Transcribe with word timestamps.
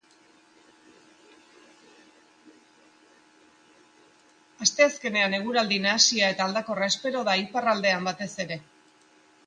Asteazkenean 4.65 5.39
eguraldi 5.41 5.81
nahasia 5.87 6.31
eta 6.33 6.49
aldakorra 6.49 6.91
espero 6.95 7.25
da, 7.31 7.41
iparraldean 7.47 8.11
batez 8.13 8.33
ere. 8.47 8.63